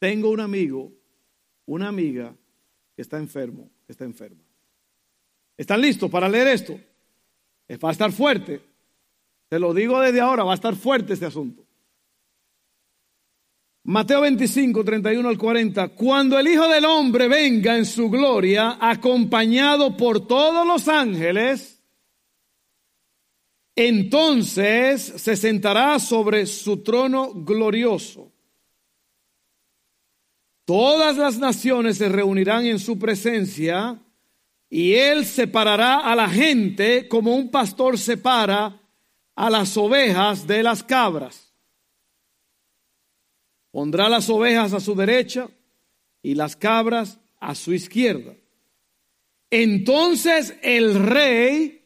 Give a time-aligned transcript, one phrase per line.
[0.00, 0.90] tengo un amigo,
[1.66, 2.34] una amiga
[2.96, 4.42] que está enfermo, está enferma.
[5.56, 6.80] ¿Están listos para leer esto?
[7.84, 8.62] Va a estar fuerte.
[9.48, 11.64] Te lo digo desde ahora, va a estar fuerte este asunto.
[13.84, 15.88] Mateo 25, 31 al 40.
[15.88, 21.82] Cuando el Hijo del Hombre venga en su gloria, acompañado por todos los ángeles,
[23.76, 28.32] entonces se sentará sobre su trono glorioso.
[30.70, 34.00] Todas las naciones se reunirán en su presencia
[34.68, 38.80] y él separará a la gente como un pastor separa
[39.34, 41.52] a las ovejas de las cabras.
[43.72, 45.48] Pondrá las ovejas a su derecha
[46.22, 48.36] y las cabras a su izquierda.
[49.50, 51.84] Entonces el rey,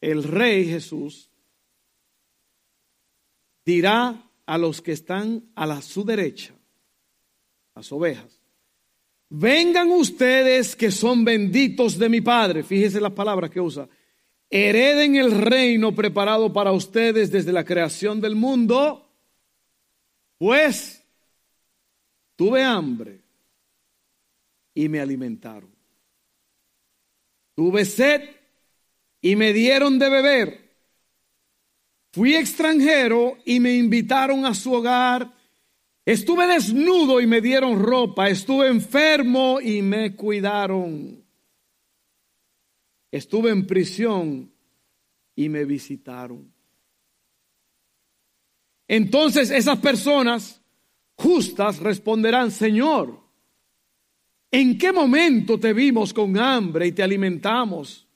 [0.00, 1.30] el rey Jesús,
[3.64, 6.54] dirá a los que están a la, su derecha,
[7.74, 8.40] las ovejas,
[9.28, 13.86] vengan ustedes que son benditos de mi Padre, fíjese las palabras que usa,
[14.48, 19.04] hereden el reino preparado para ustedes desde la creación del mundo
[20.38, 21.04] pues
[22.34, 23.20] tuve hambre
[24.72, 25.76] y me alimentaron.
[27.54, 28.30] Tuve sed
[29.20, 30.67] y me dieron de beber.
[32.18, 35.32] Fui extranjero y me invitaron a su hogar.
[36.04, 38.28] Estuve desnudo y me dieron ropa.
[38.28, 41.24] Estuve enfermo y me cuidaron.
[43.12, 44.52] Estuve en prisión
[45.36, 46.52] y me visitaron.
[48.88, 50.60] Entonces esas personas
[51.14, 53.16] justas responderán, Señor,
[54.50, 58.08] ¿en qué momento te vimos con hambre y te alimentamos?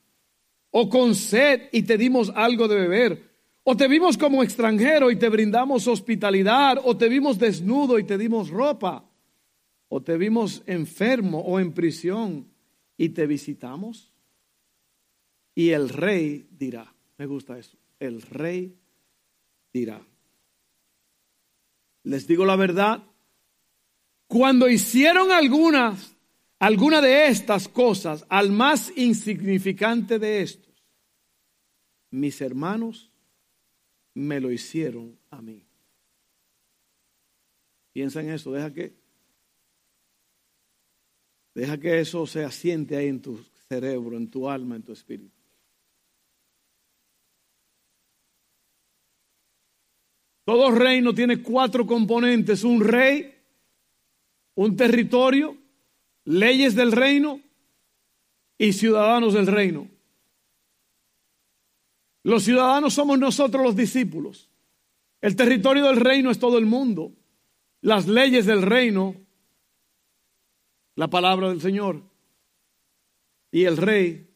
[0.72, 3.31] ¿O con sed y te dimos algo de beber?
[3.64, 6.78] ¿O te vimos como extranjero y te brindamos hospitalidad?
[6.84, 9.08] ¿O te vimos desnudo y te dimos ropa?
[9.88, 12.48] ¿O te vimos enfermo o en prisión
[12.96, 14.12] y te visitamos?
[15.54, 18.74] Y el rey dirá, me gusta eso, el rey
[19.72, 20.00] dirá,
[22.04, 23.04] les digo la verdad,
[24.26, 26.16] cuando hicieron algunas,
[26.58, 30.72] alguna de estas cosas al más insignificante de estos,
[32.10, 33.11] mis hermanos
[34.14, 35.64] me lo hicieron a mí.
[37.92, 38.94] Piensa en eso, deja que
[41.54, 45.42] deja que eso se asiente ahí en tu cerebro, en tu alma, en tu espíritu.
[50.44, 53.34] Todo reino tiene cuatro componentes, un rey,
[54.54, 55.56] un territorio,
[56.24, 57.40] leyes del reino
[58.58, 59.91] y ciudadanos del reino.
[62.22, 64.48] Los ciudadanos somos nosotros los discípulos.
[65.20, 67.12] El territorio del reino es todo el mundo.
[67.80, 69.16] Las leyes del reino,
[70.94, 72.02] la palabra del Señor.
[73.50, 74.28] Y el rey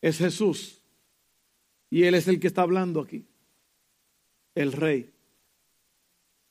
[0.00, 0.82] es Jesús.
[1.90, 3.24] Y Él es el que está hablando aquí.
[4.54, 5.12] El rey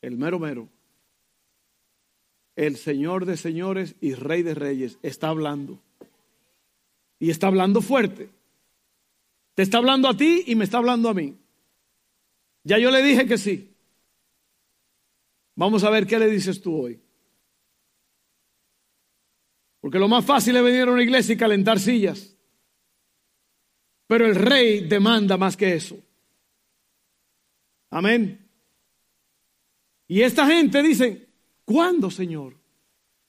[0.02, 0.68] el mero mero,
[2.56, 5.80] el Señor de señores y Rey de reyes está hablando.
[7.20, 8.30] Y está hablando fuerte.
[9.54, 11.38] Te está hablando a ti y me está hablando a mí.
[12.64, 13.76] Ya yo le dije que sí.
[15.56, 17.02] Vamos a ver qué le dices tú hoy.
[19.82, 22.36] Porque lo más fácil es venir a una iglesia y calentar sillas.
[24.08, 25.98] Pero el rey demanda más que eso.
[27.90, 28.48] Amén.
[30.08, 31.30] Y esta gente dice,
[31.66, 32.58] ¿cuándo, Señor?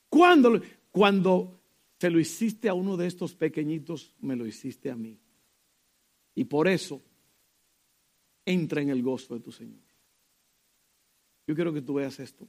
[0.08, 0.60] ¿Cuándo?
[0.90, 1.60] Cuando
[1.98, 5.21] se lo hiciste a uno de estos pequeñitos, me lo hiciste a mí.
[6.34, 7.02] Y por eso,
[8.44, 9.82] entra en el gozo de tu Señor.
[11.46, 12.48] Yo quiero que tú veas esto.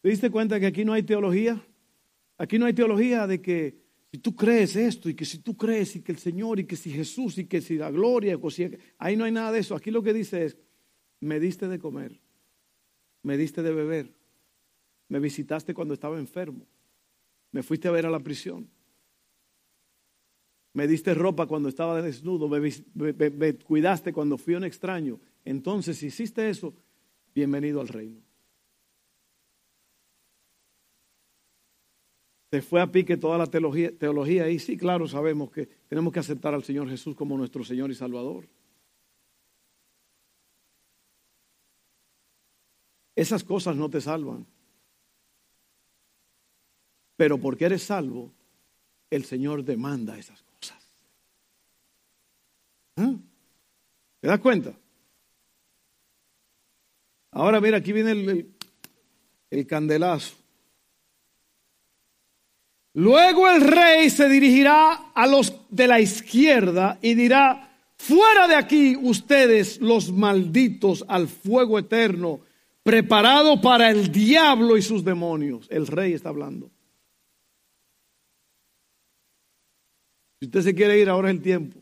[0.00, 1.62] ¿Te diste cuenta que aquí no hay teología?
[2.38, 3.78] Aquí no hay teología de que
[4.10, 6.76] si tú crees esto y que si tú crees y que el Señor y que
[6.76, 8.38] si Jesús y que si la gloria,
[8.98, 9.76] ahí no hay nada de eso.
[9.76, 10.56] Aquí lo que dice es,
[11.20, 12.18] me diste de comer,
[13.22, 14.14] me diste de beber,
[15.08, 16.66] me visitaste cuando estaba enfermo,
[17.52, 18.70] me fuiste a ver a la prisión,
[20.72, 25.18] me diste ropa cuando estaba desnudo, me, cuidaste cuando fui un extraño.
[25.44, 26.74] Entonces, si hiciste eso,
[27.34, 28.20] bienvenido al reino.
[32.50, 36.18] Se fue a pique toda la teología, teología y sí, claro, sabemos que tenemos que
[36.18, 38.48] aceptar al Señor Jesús como nuestro Señor y Salvador.
[43.14, 44.46] Esas cosas no te salvan.
[47.16, 48.32] Pero porque eres salvo,
[49.10, 50.90] el Señor demanda esas cosas.
[52.96, 53.14] ¿Ah?
[54.20, 54.72] ¿Te das cuenta?
[57.32, 58.54] Ahora mira, aquí viene el,
[59.50, 60.34] el candelazo.
[62.94, 68.96] Luego el rey se dirigirá a los de la izquierda y dirá, fuera de aquí
[68.96, 72.40] ustedes los malditos al fuego eterno,
[72.82, 75.68] preparado para el diablo y sus demonios.
[75.70, 76.68] El rey está hablando.
[80.40, 81.79] Si usted se quiere ir, ahora es el tiempo.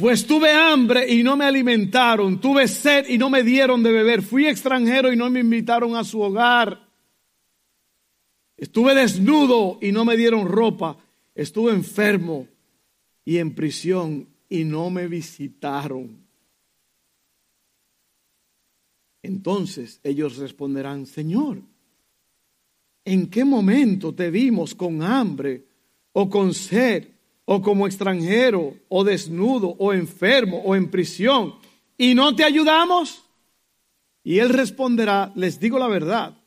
[0.00, 4.22] Pues tuve hambre y no me alimentaron, tuve sed y no me dieron de beber,
[4.22, 6.88] fui extranjero y no me invitaron a su hogar.
[8.56, 10.96] Estuve desnudo y no me dieron ropa,
[11.34, 12.48] estuve enfermo
[13.26, 16.24] y en prisión y no me visitaron.
[19.22, 21.60] Entonces ellos responderán, Señor,
[23.04, 25.66] ¿en qué momento te vimos con hambre
[26.12, 27.19] o con sed?
[27.52, 31.56] O como extranjero, o desnudo, o enfermo, o en prisión,
[31.98, 33.24] y no te ayudamos?
[34.22, 36.38] Y él responderá, les digo la verdad,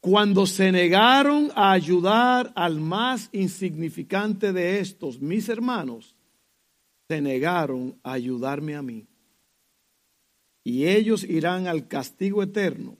[0.00, 6.16] cuando se negaron a ayudar al más insignificante de estos, mis hermanos,
[7.06, 9.06] se negaron a ayudarme a mí.
[10.64, 12.96] Y ellos irán al castigo eterno,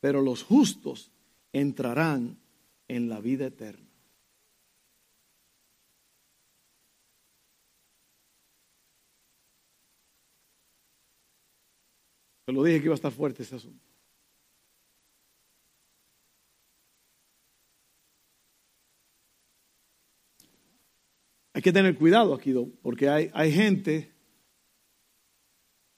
[0.00, 1.10] pero los justos
[1.52, 2.38] entrarán
[2.88, 3.87] en la vida eterna.
[12.48, 13.84] Te lo dije que iba a estar fuerte ese asunto.
[21.52, 24.10] Hay que tener cuidado aquí, porque hay, hay gente,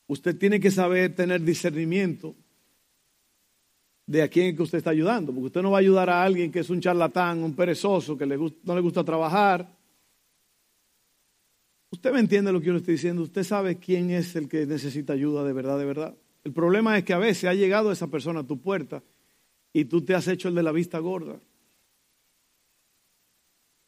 [0.08, 2.34] usted tiene que saber tener discernimiento
[4.06, 6.50] de a quién que usted está ayudando, porque usted no va a ayudar a alguien
[6.50, 9.72] que es un charlatán, un perezoso, que no le gusta trabajar.
[11.92, 14.66] Usted me entiende lo que yo le estoy diciendo, usted sabe quién es el que
[14.66, 16.19] necesita ayuda de verdad, de verdad.
[16.44, 19.02] El problema es que a veces ha llegado esa persona a tu puerta
[19.72, 21.38] y tú te has hecho el de la vista gorda.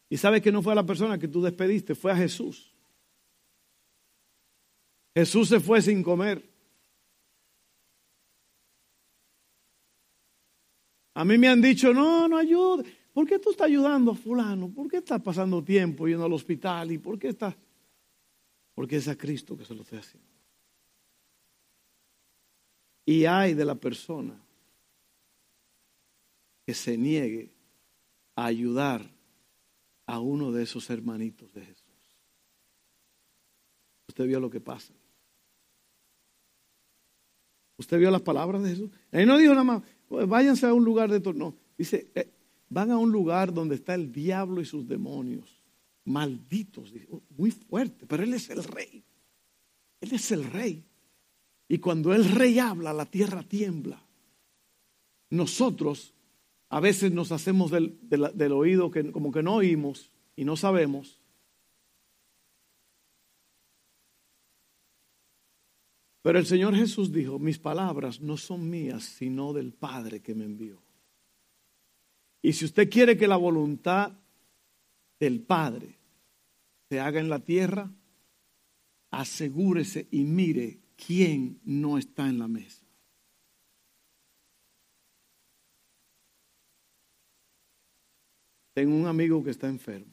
[0.08, 2.72] Y sabes que no fue a la persona que tú despediste, fue a Jesús.
[5.14, 6.50] Jesús se fue sin comer.
[11.14, 12.84] A mí me han dicho, no, no ayude.
[13.12, 14.70] ¿Por qué tú estás ayudando a fulano?
[14.70, 16.92] ¿Por qué estás pasando tiempo yendo al hospital?
[16.92, 17.54] ¿Y por qué estás?
[18.74, 20.31] Porque es a Cristo que se lo estoy haciendo.
[23.04, 24.38] Y hay de la persona
[26.64, 27.50] que se niegue
[28.36, 29.10] a ayudar
[30.06, 31.86] a uno de esos hermanitos de Jesús.
[34.08, 34.92] Usted vio lo que pasa.
[37.76, 38.90] Usted vio las palabras de Jesús.
[39.10, 42.30] Él no dijo nada más, pues váyanse a un lugar de No, dice, eh,
[42.68, 45.60] van a un lugar donde está el diablo y sus demonios.
[46.04, 46.92] Malditos.
[47.36, 49.04] muy fuerte, pero Él es el rey.
[50.00, 50.84] Él es el rey.
[51.68, 54.02] Y cuando el rey habla, la tierra tiembla.
[55.30, 56.12] Nosotros
[56.68, 61.20] a veces nos hacemos del, oído que como que no oímos y no sabemos.
[66.22, 70.44] Pero el Señor Jesús dijo, mis palabras no son mías, sino del Padre que me
[70.44, 70.82] envió.
[72.40, 74.12] Y si usted quiere que la voluntad
[75.18, 75.98] del Padre
[76.88, 77.90] se haga en la tierra,
[79.10, 82.84] asegúrese y mire ¿quién no está en la mesa?
[88.72, 90.12] Tengo un amigo que está enfermo.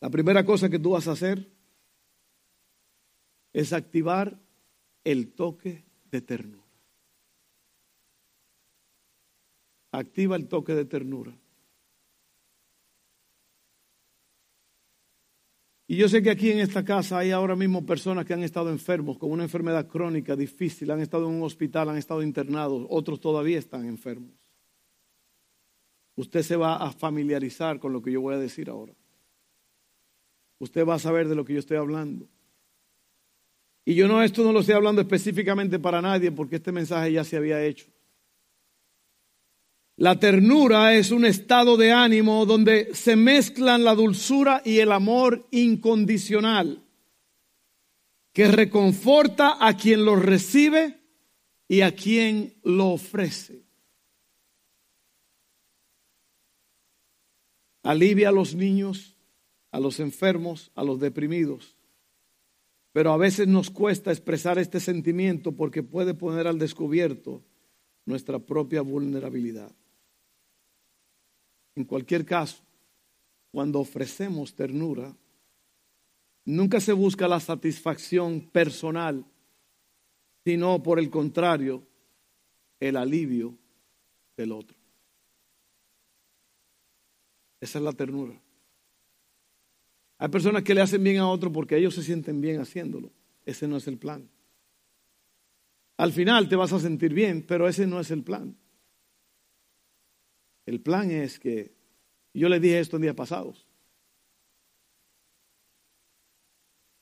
[0.00, 1.50] La primera cosa que tú vas a hacer
[3.52, 4.38] es activar
[5.04, 6.64] el toque de ternura.
[9.92, 11.36] Activa el toque de ternura.
[15.88, 18.70] Y yo sé que aquí en esta casa hay ahora mismo personas que han estado
[18.70, 23.20] enfermos con una enfermedad crónica difícil, han estado en un hospital, han estado internados, otros
[23.20, 24.32] todavía están enfermos.
[26.16, 28.94] Usted se va a familiarizar con lo que yo voy a decir ahora.
[30.58, 32.26] Usted va a saber de lo que yo estoy hablando.
[33.84, 37.22] Y yo no, esto no lo estoy hablando específicamente para nadie porque este mensaje ya
[37.22, 37.86] se había hecho.
[39.98, 45.46] La ternura es un estado de ánimo donde se mezclan la dulzura y el amor
[45.50, 46.84] incondicional,
[48.34, 51.00] que reconforta a quien lo recibe
[51.66, 53.64] y a quien lo ofrece.
[57.82, 59.16] Alivia a los niños,
[59.70, 61.74] a los enfermos, a los deprimidos.
[62.92, 67.42] Pero a veces nos cuesta expresar este sentimiento porque puede poner al descubierto
[68.04, 69.74] nuestra propia vulnerabilidad.
[71.76, 72.62] En cualquier caso,
[73.52, 75.14] cuando ofrecemos ternura,
[76.44, 79.24] nunca se busca la satisfacción personal,
[80.44, 81.82] sino por el contrario,
[82.80, 83.54] el alivio
[84.36, 84.76] del otro.
[87.60, 88.40] Esa es la ternura.
[90.18, 93.10] Hay personas que le hacen bien a otro porque ellos se sienten bien haciéndolo.
[93.44, 94.28] Ese no es el plan.
[95.98, 98.56] Al final te vas a sentir bien, pero ese no es el plan.
[100.66, 101.72] El plan es que,
[102.34, 103.66] yo le dije esto en días pasados,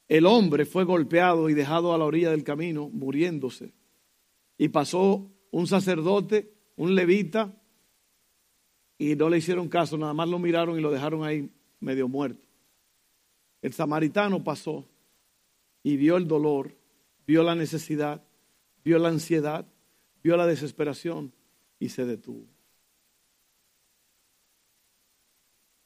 [0.07, 3.73] el hombre fue golpeado y dejado a la orilla del camino, muriéndose.
[4.59, 7.59] Y pasó un sacerdote, un levita,
[8.99, 12.47] y no le hicieron caso, nada más lo miraron y lo dejaron ahí medio muerto.
[13.63, 14.87] El samaritano pasó
[15.83, 16.77] y vio el dolor,
[17.27, 18.23] vio la necesidad,
[18.85, 19.67] vio la ansiedad,
[20.23, 21.33] vio la desesperación
[21.79, 22.54] y se detuvo.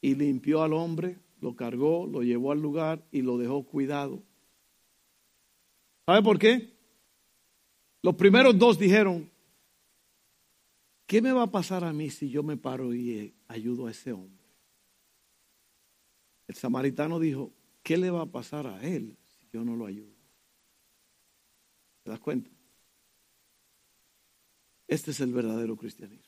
[0.00, 4.22] Y limpió al hombre, lo cargó, lo llevó al lugar y lo dejó cuidado.
[6.06, 6.72] ¿Sabe por qué?
[8.02, 9.30] Los primeros dos dijeron,
[11.06, 14.12] ¿qué me va a pasar a mí si yo me paro y ayudo a ese
[14.12, 14.44] hombre?
[16.46, 17.52] El samaritano dijo,
[17.82, 20.14] ¿qué le va a pasar a él si yo no lo ayudo?
[22.04, 22.50] ¿Te das cuenta?
[24.86, 26.27] Este es el verdadero cristianismo.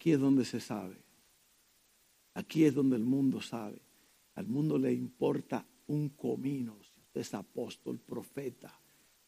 [0.00, 0.96] Aquí es donde se sabe.
[2.32, 3.82] Aquí es donde el mundo sabe.
[4.34, 8.80] Al mundo le importa un comino si usted es apóstol, profeta,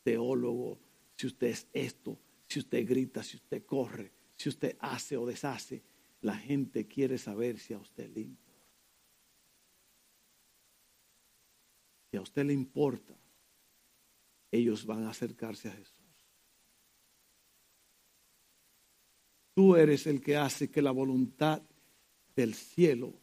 [0.02, 0.78] teólogo,
[1.14, 5.82] si usted es esto, si usted grita, si usted corre, si usted hace o deshace.
[6.22, 8.66] La gente quiere saber si a usted le importa.
[12.10, 13.14] Si a usted le importa,
[14.50, 16.01] ellos van a acercarse a Jesús.
[19.54, 21.62] Tú eres el que hace que la voluntad
[22.34, 23.14] del cielo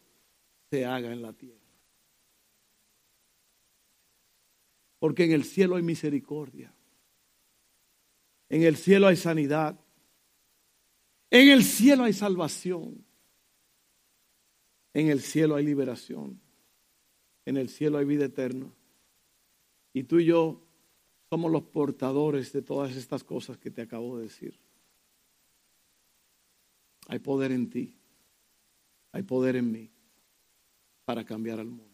[0.69, 1.57] se haga en la tierra.
[4.99, 6.73] Porque en el cielo hay misericordia.
[8.49, 9.79] En el cielo hay sanidad.
[11.31, 13.05] En el cielo hay salvación.
[14.93, 16.41] En el cielo hay liberación.
[17.45, 18.71] En el cielo hay vida eterna.
[19.93, 20.61] Y tú y yo
[21.29, 24.59] somos los portadores de todas estas cosas que te acabo de decir.
[27.09, 27.97] Hay poder en ti.
[29.11, 29.89] Hay poder en mí
[31.05, 31.89] para cambiar al mundo.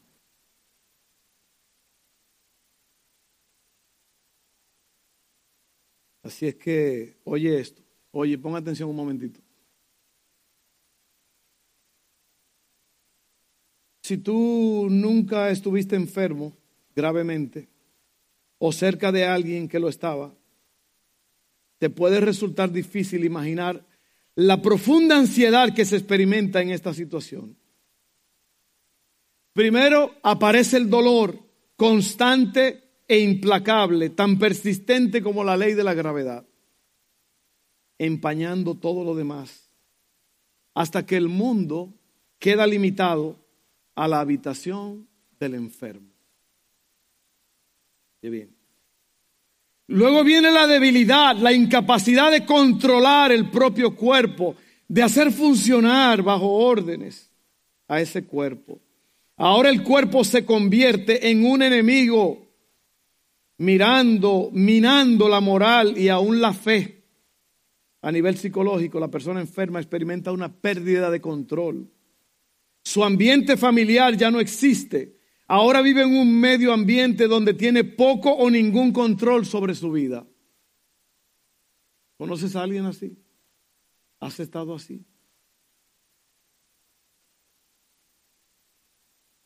[6.22, 7.82] Así es que, oye esto.
[8.12, 9.40] Oye, pon atención un momentito.
[14.04, 16.58] Si tú nunca estuviste enfermo
[16.94, 17.70] gravemente,
[18.58, 20.34] o cerca de alguien que lo estaba,
[21.78, 23.86] te puede resultar difícil imaginar
[24.36, 27.58] la profunda ansiedad que se experimenta en esta situación.
[29.54, 31.40] Primero aparece el dolor
[31.78, 36.46] constante e implacable, tan persistente como la ley de la gravedad,
[37.98, 39.70] empañando todo lo demás,
[40.74, 41.94] hasta que el mundo
[42.40, 43.40] queda limitado
[43.96, 45.08] a la habitación
[45.40, 46.16] del enfermo
[48.30, 48.55] bien.
[49.88, 54.56] Luego viene la debilidad, la incapacidad de controlar el propio cuerpo,
[54.88, 57.30] de hacer funcionar bajo órdenes
[57.88, 58.80] a ese cuerpo.
[59.38, 62.48] Ahora el cuerpo se convierte en un enemigo,
[63.58, 67.04] mirando, minando la moral y aún la fe.
[68.02, 71.92] A nivel psicológico, la persona enferma experimenta una pérdida de control.
[72.84, 75.15] Su ambiente familiar ya no existe
[75.48, 80.26] Ahora vive en un medio ambiente donde tiene poco o ningún control sobre su vida.
[82.18, 83.18] ¿Conoces a alguien así?
[84.20, 85.06] ¿Has estado así?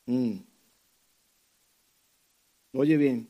[0.05, 0.37] Mm.
[2.73, 3.29] Oye bien.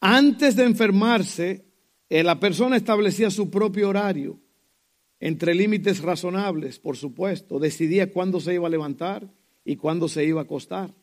[0.00, 1.64] Antes de enfermarse,
[2.08, 4.40] eh, la persona establecía su propio horario
[5.20, 7.58] entre límites razonables, por supuesto.
[7.58, 9.30] Decidía cuándo se iba a levantar
[9.64, 10.94] y cuándo se iba a acostar,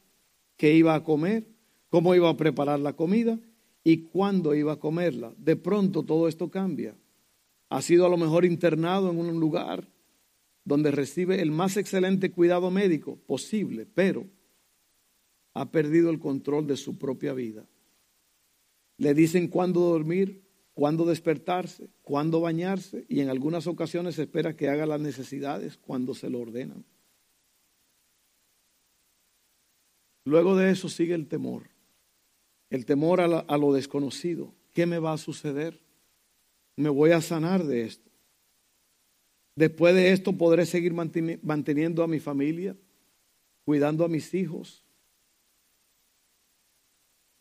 [0.58, 1.48] qué iba a comer,
[1.90, 3.40] cómo iba a preparar la comida
[3.84, 5.34] y cuándo iba a comerla.
[5.38, 6.96] De pronto todo esto cambia.
[7.70, 9.88] Ha sido a lo mejor internado en un lugar
[10.66, 14.26] donde recibe el más excelente cuidado médico posible, pero
[15.54, 17.66] ha perdido el control de su propia vida.
[18.98, 20.47] Le dicen cuándo dormir,
[20.78, 26.30] cuándo despertarse, cuándo bañarse y en algunas ocasiones espera que haga las necesidades cuando se
[26.30, 26.86] lo ordenan.
[30.24, 31.64] Luego de eso sigue el temor,
[32.70, 34.54] el temor a, a lo desconocido.
[34.72, 35.82] ¿Qué me va a suceder?
[36.76, 38.12] ¿Me voy a sanar de esto?
[39.56, 42.78] Después de esto podré seguir manteniendo a mi familia,
[43.66, 44.86] cuidando a mis hijos.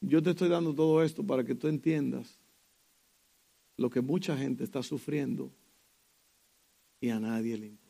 [0.00, 2.38] Yo te estoy dando todo esto para que tú entiendas
[3.76, 5.52] lo que mucha gente está sufriendo
[7.00, 7.86] y a nadie le importa.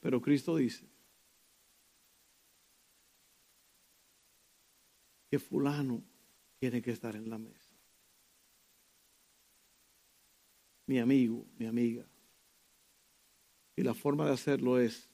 [0.00, 0.86] Pero Cristo dice
[5.30, 6.02] que fulano
[6.58, 7.70] tiene que estar en la mesa.
[10.86, 12.06] Mi amigo, mi amiga.
[13.74, 15.08] Y la forma de hacerlo es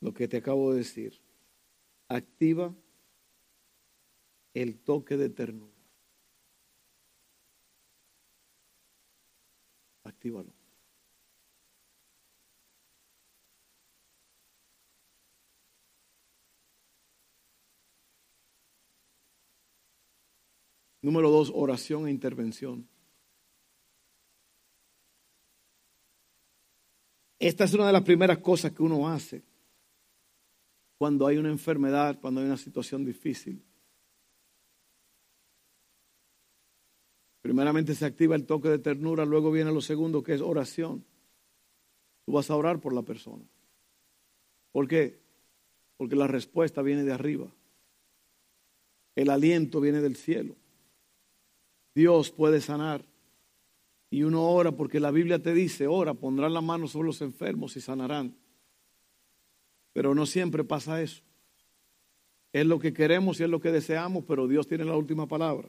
[0.00, 1.20] lo que te acabo de decir.
[2.06, 2.72] Activa
[4.54, 5.72] el toque de ternura.
[10.04, 10.52] Actívalo.
[21.02, 22.88] Número dos, oración e intervención.
[27.40, 29.42] Esta es una de las primeras cosas que uno hace
[30.96, 33.60] cuando hay una enfermedad, cuando hay una situación difícil.
[37.42, 41.04] Primeramente se activa el toque de ternura, luego viene lo segundo que es oración.
[42.24, 43.44] Tú vas a orar por la persona.
[44.70, 45.20] ¿Por qué?
[45.96, 47.52] Porque la respuesta viene de arriba.
[49.16, 50.54] El aliento viene del cielo.
[51.94, 53.04] Dios puede sanar.
[54.08, 57.76] Y uno ora porque la Biblia te dice, ora, pondrán la mano sobre los enfermos
[57.76, 58.36] y sanarán.
[59.92, 61.22] Pero no siempre pasa eso.
[62.52, 65.68] Es lo que queremos y es lo que deseamos, pero Dios tiene la última palabra.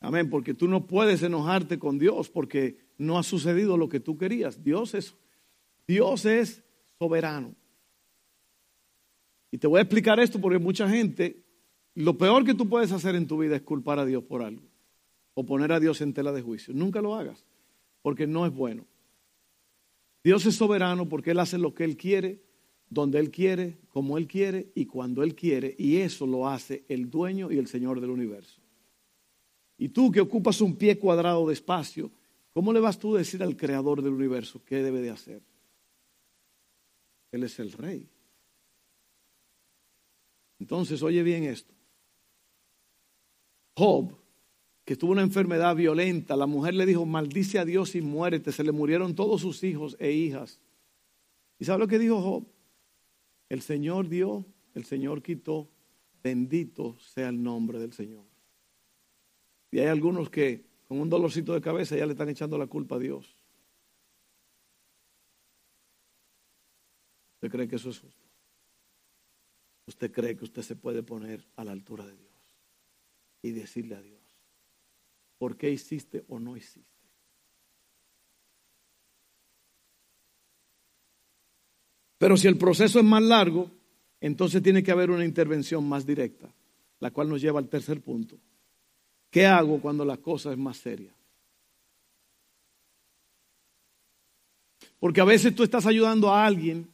[0.00, 4.16] Amén, porque tú no puedes enojarte con Dios porque no ha sucedido lo que tú
[4.16, 4.62] querías.
[4.62, 5.14] Dios es,
[5.86, 6.62] Dios es
[6.98, 7.54] soberano.
[9.50, 11.42] Y te voy a explicar esto porque mucha gente
[11.94, 14.62] lo peor que tú puedes hacer en tu vida es culpar a Dios por algo
[15.34, 16.74] o poner a Dios en tela de juicio.
[16.74, 17.44] Nunca lo hagas,
[18.02, 18.86] porque no es bueno.
[20.22, 22.42] Dios es soberano porque Él hace lo que Él quiere,
[22.88, 27.10] donde Él quiere, como Él quiere y cuando Él quiere, y eso lo hace el
[27.10, 28.60] dueño y el Señor del universo.
[29.78, 32.10] Y tú que ocupas un pie cuadrado de espacio,
[32.52, 35.40] ¿cómo le vas tú a decir al creador del universo qué debe de hacer?
[37.30, 38.08] Él es el rey.
[40.58, 41.72] Entonces, oye bien esto.
[43.76, 44.18] Job,
[44.84, 48.64] que tuvo una enfermedad violenta, la mujer le dijo, maldice a Dios y muérete, se
[48.64, 50.60] le murieron todos sus hijos e hijas.
[51.60, 52.44] ¿Y sabe lo que dijo Job?
[53.48, 55.68] El Señor dio, el Señor quitó,
[56.22, 58.24] bendito sea el nombre del Señor.
[59.70, 62.96] Y hay algunos que con un dolorcito de cabeza ya le están echando la culpa
[62.96, 63.36] a Dios.
[67.34, 68.24] ¿Usted cree que eso es justo?
[69.86, 72.28] ¿Usted cree que usted se puede poner a la altura de Dios?
[73.42, 74.20] y decirle a Dios,
[75.38, 76.86] ¿por qué hiciste o no hiciste?
[82.18, 83.70] Pero si el proceso es más largo,
[84.20, 86.52] entonces tiene que haber una intervención más directa,
[86.98, 88.36] la cual nos lleva al tercer punto.
[89.30, 91.12] ¿Qué hago cuando la cosa es más seria?
[94.98, 96.88] Porque a veces tú estás ayudando a alguien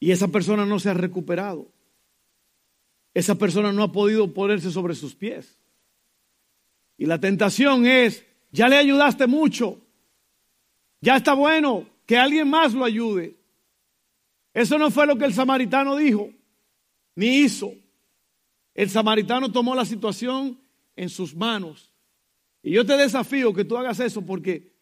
[0.00, 1.74] y esa persona no se ha recuperado
[3.14, 5.56] esa persona no ha podido ponerse sobre sus pies.
[6.98, 9.80] Y la tentación es, ya le ayudaste mucho,
[11.00, 13.36] ya está bueno, que alguien más lo ayude.
[14.52, 16.30] Eso no fue lo que el samaritano dijo,
[17.14, 17.72] ni hizo.
[18.74, 20.58] El samaritano tomó la situación
[20.96, 21.92] en sus manos.
[22.62, 24.72] Y yo te desafío que tú hagas eso porque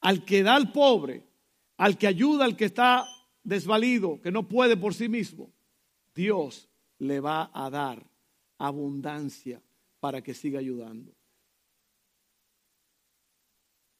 [0.00, 1.24] al que da al pobre,
[1.76, 3.06] al que ayuda al que está
[3.42, 5.52] desvalido, que no puede por sí mismo,
[6.14, 8.06] Dios le va a dar
[8.58, 9.62] abundancia
[10.00, 11.14] para que siga ayudando.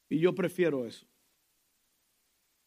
[0.08, 1.06] Y yo prefiero eso.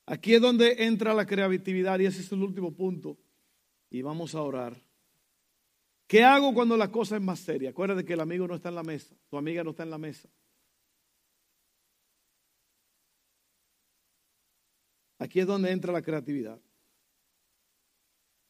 [0.05, 3.17] Aquí es donde entra la creatividad y ese es el último punto.
[3.89, 4.86] Y vamos a orar.
[6.07, 7.71] ¿Qué hago cuando la cosa es más seria?
[7.71, 9.97] Acuérdate que el amigo no está en la mesa, tu amiga no está en la
[9.97, 10.29] mesa.
[15.19, 16.61] Aquí es donde entra la creatividad.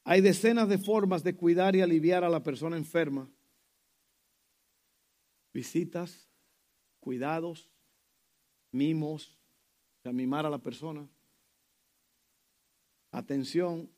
[0.03, 3.29] Hay decenas de formas de cuidar y aliviar a la persona enferma.
[5.51, 6.29] Visitas,
[6.99, 7.69] cuidados,
[8.71, 9.37] mimos,
[10.13, 11.07] mimar a la persona,
[13.11, 13.89] atención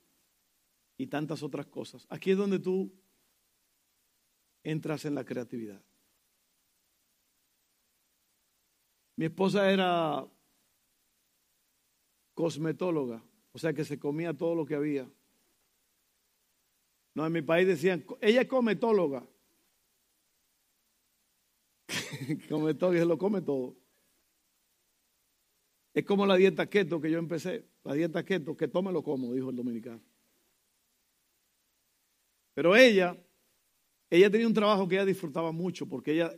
[0.97, 2.05] y tantas otras cosas.
[2.09, 2.91] Aquí es donde tú
[4.69, 5.81] entras en la creatividad.
[9.15, 10.25] Mi esposa era
[12.33, 15.09] cosmetóloga, o sea que se comía todo lo que había.
[17.15, 19.25] No, en mi país decían, ella es cometóloga.
[22.49, 23.75] come todo y se lo come todo.
[25.93, 27.65] Es como la dieta keto que yo empecé.
[27.83, 30.01] La dieta keto, que tome lo como, dijo el dominicano.
[32.53, 33.17] Pero ella,
[34.09, 36.33] ella tenía un trabajo que ella disfrutaba mucho porque ella,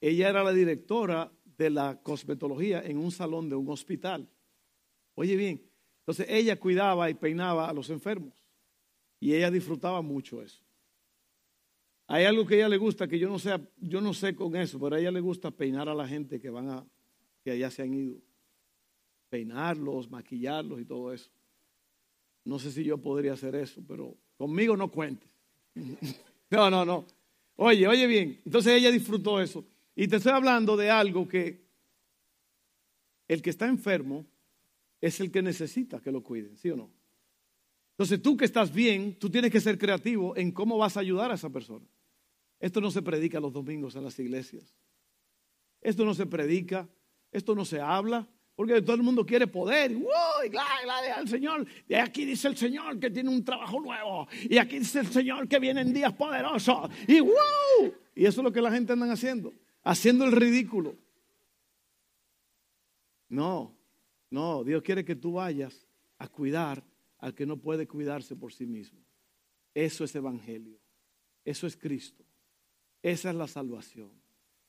[0.00, 4.28] ella era la directora de la cosmetología en un salón de un hospital.
[5.14, 5.62] Oye bien,
[6.00, 8.46] entonces ella cuidaba y peinaba a los enfermos
[9.18, 10.62] y ella disfrutaba mucho eso.
[12.08, 14.78] Hay algo que ella le gusta que yo no sé, yo no sé con eso,
[14.78, 16.86] pero a ella le gusta peinar a la gente que van a
[17.42, 18.16] que allá se han ido.
[19.28, 21.30] Peinarlos, maquillarlos y todo eso.
[22.44, 25.30] No sé si yo podría hacer eso, pero conmigo no cuentes.
[26.48, 27.04] No, no, no.
[27.56, 28.40] Oye, oye bien.
[28.44, 29.64] Entonces ella disfrutó eso.
[29.94, 31.66] Y te estoy hablando de algo que
[33.28, 34.26] el que está enfermo
[35.00, 36.90] es el que necesita que lo cuiden, ¿sí o no?
[37.92, 41.30] Entonces tú que estás bien, tú tienes que ser creativo en cómo vas a ayudar
[41.30, 41.86] a esa persona.
[42.60, 44.74] Esto no se predica los domingos en las iglesias.
[45.80, 46.88] Esto no se predica,
[47.32, 49.94] esto no se habla, porque todo el mundo quiere poder.
[49.94, 50.10] ¡Wow!
[51.14, 51.66] al Señor.
[51.86, 54.26] Y aquí dice el Señor que tiene un trabajo nuevo.
[54.48, 56.90] Y aquí dice el Señor que vienen días poderosos.
[57.06, 57.94] Y ¡wow!
[58.14, 59.52] Y eso es lo que la gente anda haciendo.
[59.84, 60.96] Haciendo el ridículo.
[63.28, 63.76] No,
[64.30, 64.64] no.
[64.64, 66.82] Dios quiere que tú vayas a cuidar
[67.18, 68.98] al que no puede cuidarse por sí mismo.
[69.74, 70.78] Eso es evangelio.
[71.44, 72.24] Eso es Cristo.
[73.02, 74.10] Esa es la salvación.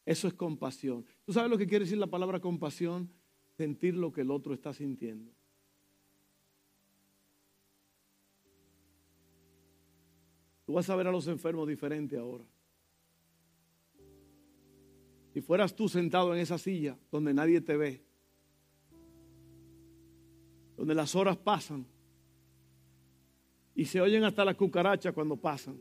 [0.06, 1.06] Eso es compasión.
[1.24, 3.10] ¿Tú sabes lo que quiere decir la palabra compasión?
[3.58, 5.32] Sentir lo que el otro está sintiendo.
[10.66, 12.44] Tú vas a ver a los enfermos diferente ahora.
[15.34, 18.04] Si fueras tú sentado en esa silla donde nadie te ve,
[20.76, 21.86] donde las horas pasan
[23.74, 25.78] y se oyen hasta las cucarachas cuando pasan.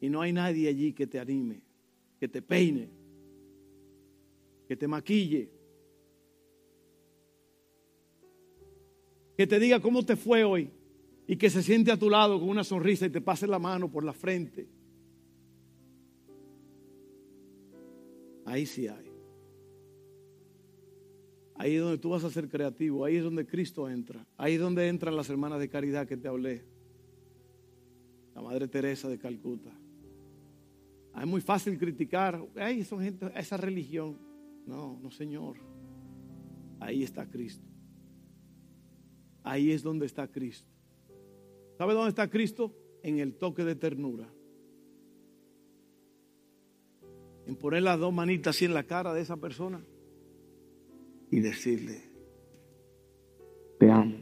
[0.00, 1.60] y no hay nadie allí que te anime,
[2.18, 2.88] que te peine,
[4.68, 5.50] que te maquille,
[9.34, 10.70] que te diga cómo te fue hoy
[11.26, 13.90] y que se siente a tu lado con una sonrisa y te pase la mano
[13.90, 14.68] por la frente.
[18.44, 19.10] Ahí sí hay.
[21.54, 24.60] Ahí es donde tú vas a ser creativo, ahí es donde Cristo entra, ahí es
[24.60, 26.64] donde entran las hermanas de caridad que te hablé,
[28.34, 29.72] la Madre Teresa de Calcuta.
[31.18, 32.40] Es muy fácil criticar,
[32.86, 34.27] son gente, esa religión.
[34.68, 35.56] No, no, Señor.
[36.78, 37.66] Ahí está Cristo.
[39.42, 40.70] Ahí es donde está Cristo.
[41.78, 42.76] ¿Sabe dónde está Cristo?
[43.02, 44.28] En el toque de ternura.
[47.46, 49.82] En poner las dos manitas así en la cara de esa persona
[51.30, 52.02] y decirle,
[53.78, 54.18] te amo,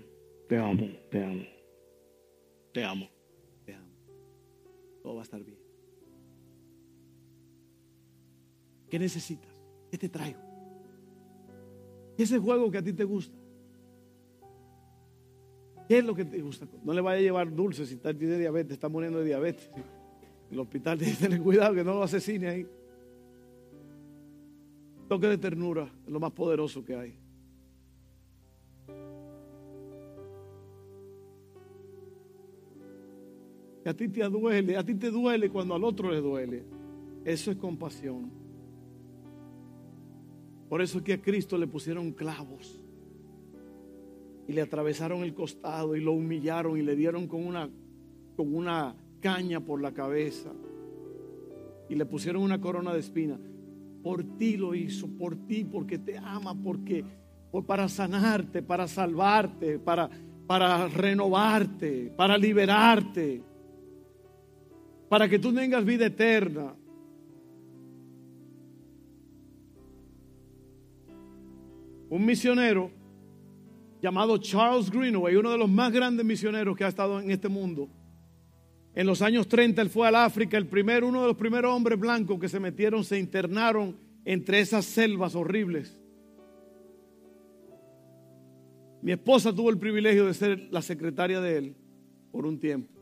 [0.48, 1.44] te amo, te amo,
[2.72, 3.08] te amo,
[3.64, 3.92] te amo.
[5.02, 5.58] Todo va a estar bien.
[8.88, 9.55] ¿Qué necesitas?
[9.90, 10.40] ¿Qué te traigo?
[12.16, 13.36] ¿Qué es el juego que a ti te gusta?
[15.88, 16.66] ¿Qué es lo que te gusta?
[16.82, 19.70] No le vaya a llevar dulces si tiene diabetes, está muriendo de diabetes.
[20.50, 22.66] El hospital tiene que tener cuidado que no lo asesine ahí.
[25.08, 27.18] Toque de ternura es lo más poderoso que hay.
[33.84, 36.64] Que a ti te duele, a ti te duele cuando al otro le duele.
[37.24, 38.45] Eso es compasión.
[40.68, 42.80] Por eso es que a Cristo le pusieron clavos
[44.48, 47.70] y le atravesaron el costado y lo humillaron y le dieron con una,
[48.36, 50.52] con una caña por la cabeza
[51.88, 53.38] y le pusieron una corona de espina.
[54.02, 57.04] Por ti lo hizo, por ti, porque te ama, porque
[57.66, 60.08] para sanarte, para salvarte, para,
[60.46, 63.42] para renovarte, para liberarte,
[65.08, 66.74] para que tú tengas vida eterna.
[72.16, 72.90] Un misionero
[74.00, 77.88] llamado Charles Greenaway, uno de los más grandes misioneros que ha estado en este mundo.
[78.94, 81.98] En los años 30 él fue al África, el primero, uno de los primeros hombres
[81.98, 86.00] blancos que se metieron, se internaron entre esas selvas horribles.
[89.02, 91.76] Mi esposa tuvo el privilegio de ser la secretaria de él
[92.32, 92.92] por un tiempo.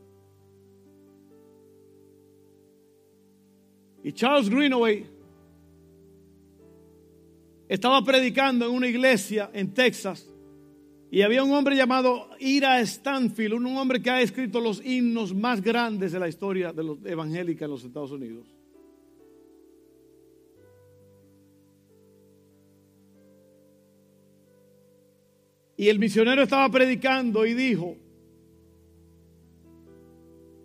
[4.03, 5.14] Y Charles Greenaway
[7.67, 10.29] estaba predicando en una iglesia en Texas
[11.11, 15.61] y había un hombre llamado Ira Stanfield, un hombre que ha escrito los himnos más
[15.61, 18.47] grandes de la historia de los evangélica en los Estados Unidos.
[25.77, 27.97] Y el misionero estaba predicando y dijo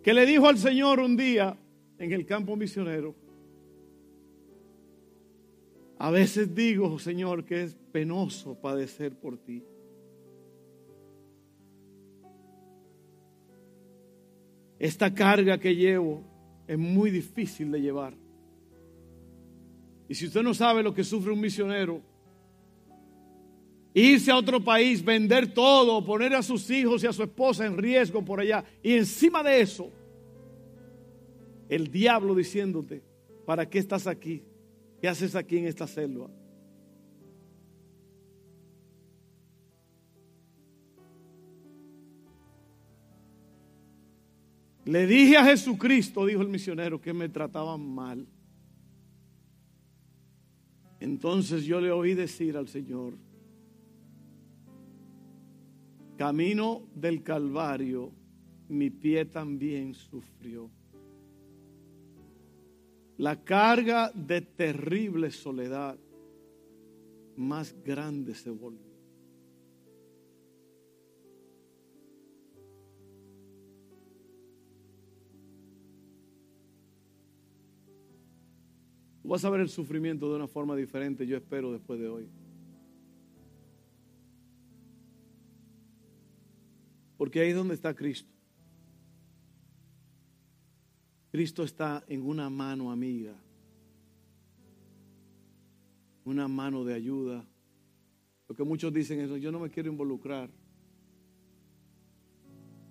[0.03, 1.57] que le dijo al Señor un día
[1.97, 3.15] en el campo misionero,
[6.03, 9.63] A veces digo, Señor, que es penoso padecer por ti.
[14.79, 16.23] Esta carga que llevo
[16.65, 18.15] es muy difícil de llevar.
[20.09, 22.01] Y si usted no sabe lo que sufre un misionero,
[23.93, 27.77] irse a otro país, vender todo, poner a sus hijos y a su esposa en
[27.77, 29.91] riesgo por allá, y encima de eso,
[31.69, 33.03] el diablo diciéndote,
[33.45, 34.41] ¿para qué estás aquí?
[35.01, 36.29] ¿Qué haces aquí en esta selva?
[44.85, 48.27] Le dije a Jesucristo, dijo el misionero, que me trataban mal.
[50.99, 53.15] Entonces yo le oí decir al Señor,
[56.15, 58.11] camino del Calvario,
[58.69, 60.69] mi pie también sufrió.
[63.17, 65.97] La carga de terrible soledad
[67.35, 68.91] más grande se volvió.
[79.23, 82.27] Vas a ver el sufrimiento de una forma diferente, yo espero, después de hoy.
[87.17, 88.40] Porque ahí es donde está Cristo.
[91.31, 93.33] Cristo está en una mano amiga,
[96.25, 97.45] una mano de ayuda.
[98.45, 100.49] Porque muchos dicen eso, yo no me quiero involucrar,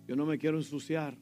[0.09, 1.18] yo no me quiero ensuciar.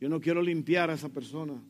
[0.00, 1.62] Yo no quiero limpiar a esa persona.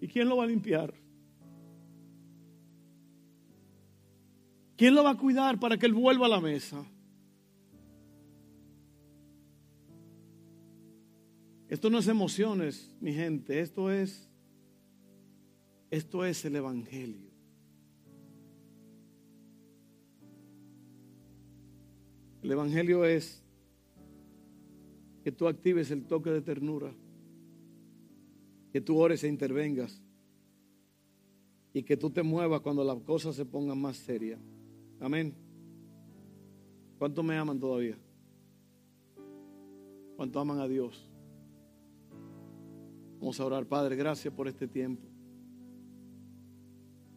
[0.00, 1.07] ¿Y quién lo va a limpiar?
[4.78, 6.82] ¿Quién lo va a cuidar para que él vuelva a la mesa?
[11.68, 14.28] Esto no es emociones, mi gente, esto es
[15.90, 17.28] esto es el evangelio.
[22.42, 23.42] El Evangelio es
[25.24, 26.92] que tú actives el toque de ternura,
[28.72, 30.00] que tú ores e intervengas
[31.72, 34.40] y que tú te muevas cuando las cosas se pongan más serias.
[35.00, 35.34] Amén.
[36.98, 37.96] ¿Cuántos me aman todavía?
[40.16, 41.08] ¿Cuántos aman a Dios?
[43.20, 45.06] Vamos a orar, Padre, gracias por este tiempo.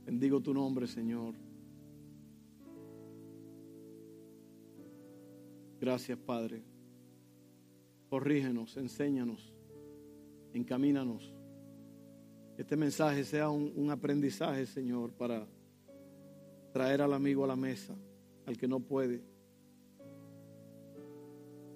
[0.05, 1.35] Bendigo tu nombre, Señor.
[5.79, 6.61] Gracias, Padre.
[8.09, 9.53] Corrígenos, enséñanos,
[10.53, 11.33] encamínanos.
[12.57, 15.47] Este mensaje sea un, aprendizaje, Señor, para
[16.71, 17.95] traer al amigo a la mesa,
[18.45, 19.21] al que no puede.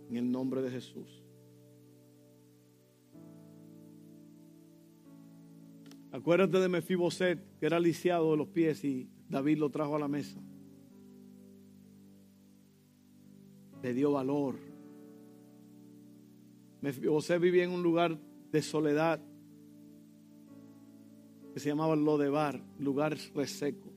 [0.10, 1.24] En el nombre de Jesús.
[6.12, 10.08] Acuérdate de Mefiboset, que era lisiado de los pies y David lo trajo a la
[10.08, 10.40] mesa.
[13.86, 14.56] le dio valor.
[17.04, 18.18] José vivía en un lugar
[18.52, 19.22] de soledad
[21.54, 23.95] que se llamaba Lodebar, lugar reseco.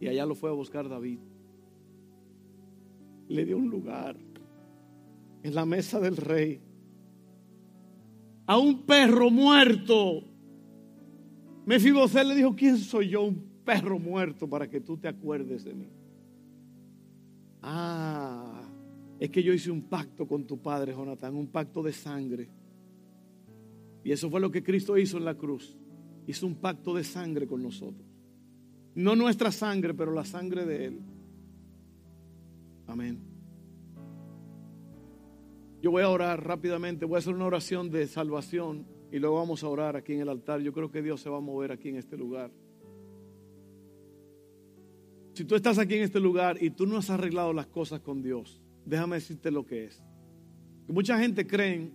[0.00, 1.18] Y allá lo fue a buscar David.
[3.28, 4.16] Le dio un lugar
[5.42, 6.60] en la mesa del rey
[8.46, 10.22] a un perro muerto.
[11.66, 13.22] Mefibosé le dijo, ¿quién soy yo?
[13.22, 15.88] Un perro muerto para que tú te acuerdes de mí.
[17.62, 18.62] Ah,
[19.18, 22.48] es que yo hice un pacto con tu padre, Jonathan, un pacto de sangre.
[24.02, 25.76] Y eso fue lo que Cristo hizo en la cruz.
[26.26, 28.06] Hizo un pacto de sangre con nosotros.
[28.94, 31.00] No nuestra sangre, pero la sangre de Él.
[32.86, 33.18] Amén.
[35.82, 39.62] Yo voy a orar rápidamente, voy a hacer una oración de salvación y luego vamos
[39.62, 40.60] a orar aquí en el altar.
[40.60, 42.50] Yo creo que Dios se va a mover aquí en este lugar.
[45.34, 48.22] Si tú estás aquí en este lugar y tú no has arreglado las cosas con
[48.22, 50.02] Dios, déjame decirte lo que es.
[50.86, 51.90] Mucha gente cree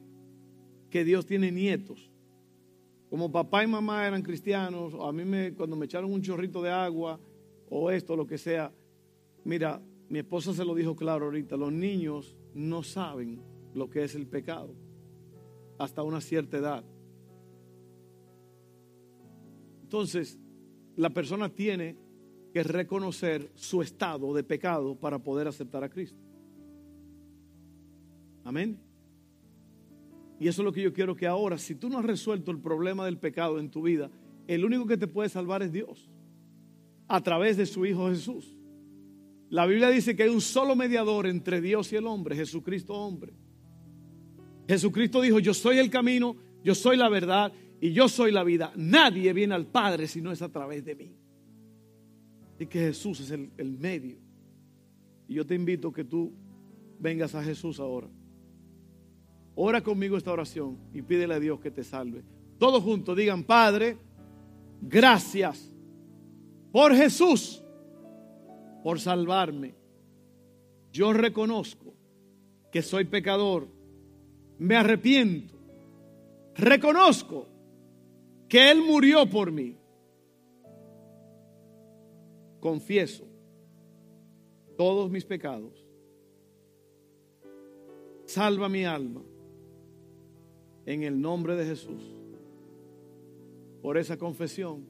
[0.90, 2.12] que Dios tiene nietos.
[3.10, 6.70] Como papá y mamá eran cristianos, a mí me, cuando me echaron un chorrito de
[6.70, 7.20] agua
[7.70, 8.72] o esto, lo que sea,
[9.44, 13.42] mira, mi esposa se lo dijo claro ahorita, los niños no saben
[13.74, 14.76] lo que es el pecado
[15.80, 16.84] hasta una cierta edad.
[19.84, 20.40] Entonces,
[20.96, 21.98] la persona tiene
[22.54, 26.20] que reconocer su estado de pecado para poder aceptar a Cristo.
[28.44, 28.89] Amén.
[30.40, 32.60] Y eso es lo que yo quiero que ahora, si tú no has resuelto el
[32.60, 34.10] problema del pecado en tu vida,
[34.48, 36.10] el único que te puede salvar es Dios,
[37.08, 38.56] a través de su Hijo Jesús.
[39.50, 43.34] La Biblia dice que hay un solo mediador entre Dios y el hombre, Jesucristo hombre.
[44.68, 48.72] Jesucristo dijo, yo soy el camino, yo soy la verdad y yo soy la vida.
[48.76, 51.16] Nadie viene al Padre si no es a través de mí.
[52.60, 54.20] Y que Jesús es el, el medio.
[55.28, 56.32] Y yo te invito a que tú
[57.00, 58.08] vengas a Jesús ahora.
[59.62, 62.24] Ora conmigo esta oración y pídele a Dios que te salve.
[62.58, 63.98] Todos juntos digan, Padre,
[64.82, 65.70] gracias
[66.72, 67.62] por Jesús,
[68.82, 69.76] por salvarme.
[70.94, 71.94] Yo reconozco
[72.72, 73.68] que soy pecador.
[74.60, 75.56] Me arrepiento.
[76.56, 77.46] Reconozco
[78.48, 79.76] que Él murió por mí.
[82.62, 83.26] Confieso
[84.78, 85.86] todos mis pecados.
[88.26, 89.22] Salva mi alma
[90.90, 92.02] en el nombre de Jesús.
[93.80, 94.88] Por esa confesión,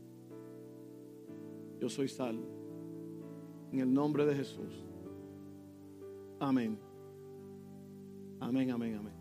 [1.78, 2.48] yo soy salvo.
[3.74, 4.86] En el nombre de Jesús.
[6.40, 6.80] Amén.
[8.40, 9.14] Amén, amén, amén.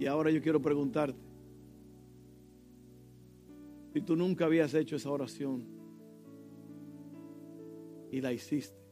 [0.00, 1.20] Y ahora yo quiero preguntarte,
[3.92, 5.68] si tú nunca habías hecho esa oración
[8.10, 8.83] y la hiciste,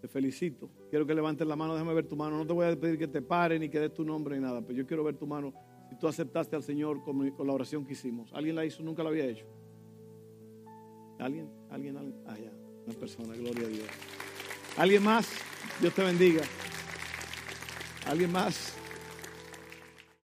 [0.00, 0.70] te felicito.
[0.88, 2.38] Quiero que levantes la mano, déjame ver tu mano.
[2.38, 4.62] No te voy a pedir que te pare ni que des tu nombre ni nada,
[4.62, 5.52] pero yo quiero ver tu mano
[5.88, 8.32] si tú aceptaste al Señor con, la oración que hicimos.
[8.32, 8.82] ¿Alguien la hizo?
[8.82, 9.44] Nunca la había hecho.
[11.18, 11.50] ¿Alguien?
[11.68, 11.96] ¿Alguien?
[11.96, 12.22] ¿Alguien?
[12.26, 12.50] Ah, ya.
[12.86, 13.86] Una persona, gloria a Dios.
[14.76, 15.28] ¿Alguien más?
[15.80, 16.42] Dios te bendiga.
[18.06, 18.79] ¿Alguien más?